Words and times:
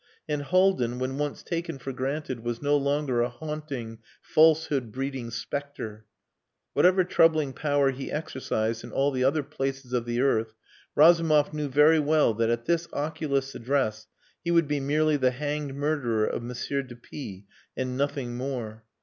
And 0.27 0.41
Haldin, 0.41 0.97
when 0.97 1.19
once 1.19 1.43
taken 1.43 1.77
for 1.77 1.93
granted, 1.93 2.39
was 2.39 2.59
no 2.59 2.75
longer 2.75 3.21
a 3.21 3.29
haunting, 3.29 3.99
falsehood 4.19 4.91
breeding 4.91 5.29
spectre. 5.29 6.07
Whatever 6.73 7.03
troubling 7.03 7.53
power 7.53 7.91
he 7.91 8.11
exercised 8.11 8.83
in 8.83 8.91
all 8.91 9.11
the 9.11 9.23
other 9.23 9.43
places 9.43 9.93
of 9.93 10.05
the 10.05 10.19
earth, 10.19 10.55
Razumov 10.95 11.53
knew 11.53 11.67
very 11.67 11.99
well 11.99 12.33
that 12.33 12.49
at 12.49 12.65
this 12.65 12.87
oculist's 12.91 13.53
address 13.53 14.07
he 14.43 14.49
would 14.49 14.67
be 14.67 14.79
merely 14.79 15.17
the 15.17 15.29
hanged 15.29 15.75
murderer 15.75 16.25
of 16.25 16.41
M. 16.41 16.51
de 16.87 16.95
P 16.95 17.45
and 17.77 17.95
nothing 17.95 18.35
more. 18.35 18.83